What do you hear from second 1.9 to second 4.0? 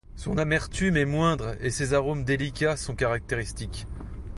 arômes délicats sont caractéristiques.